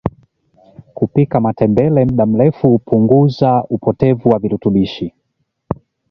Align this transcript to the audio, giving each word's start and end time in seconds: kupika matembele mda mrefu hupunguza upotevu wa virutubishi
kupika 0.93 1.39
matembele 1.39 2.05
mda 2.05 2.25
mrefu 2.25 2.69
hupunguza 2.69 3.63
upotevu 3.69 4.29
wa 4.29 4.39
virutubishi 4.39 5.13